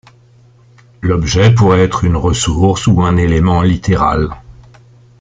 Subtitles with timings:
[1.03, 4.29] L'objet pourrait être une ressource ou un élément littéral.